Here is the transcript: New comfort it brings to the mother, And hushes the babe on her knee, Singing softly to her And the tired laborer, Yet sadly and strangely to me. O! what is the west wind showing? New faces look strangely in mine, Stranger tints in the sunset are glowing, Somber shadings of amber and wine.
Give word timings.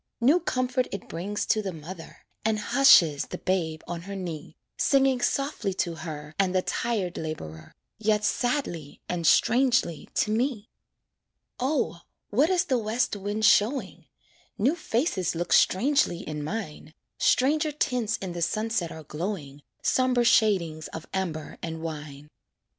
New 0.19 0.39
comfort 0.39 0.87
it 0.91 1.07
brings 1.07 1.45
to 1.45 1.61
the 1.61 1.71
mother, 1.71 2.25
And 2.43 2.57
hushes 2.57 3.27
the 3.27 3.37
babe 3.37 3.83
on 3.87 4.01
her 4.09 4.15
knee, 4.15 4.55
Singing 4.75 5.21
softly 5.21 5.75
to 5.75 5.93
her 5.93 6.33
And 6.39 6.55
the 6.55 6.63
tired 6.63 7.17
laborer, 7.19 7.75
Yet 7.99 8.25
sadly 8.25 8.99
and 9.07 9.27
strangely 9.27 10.09
to 10.15 10.31
me. 10.31 10.71
O! 11.59 11.99
what 12.31 12.49
is 12.49 12.65
the 12.65 12.79
west 12.79 13.15
wind 13.15 13.45
showing? 13.45 14.07
New 14.57 14.75
faces 14.75 15.35
look 15.35 15.53
strangely 15.53 16.21
in 16.21 16.43
mine, 16.43 16.95
Stranger 17.19 17.71
tints 17.71 18.17
in 18.17 18.33
the 18.33 18.41
sunset 18.41 18.91
are 18.91 19.03
glowing, 19.03 19.61
Somber 19.83 20.23
shadings 20.23 20.87
of 20.87 21.05
amber 21.13 21.59
and 21.61 21.79
wine. 21.83 22.31